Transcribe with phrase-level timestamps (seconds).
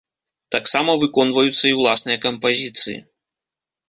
[0.53, 2.97] Таксама выконваюцца і ўласныя кампазіцыі.